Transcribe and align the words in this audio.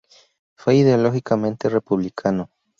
Fue 0.55 0.77
ideológicamente 0.77 1.69
republicano. 1.69 2.49